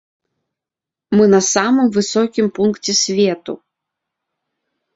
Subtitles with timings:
[1.19, 3.53] Мы на самым высокім пункце свету.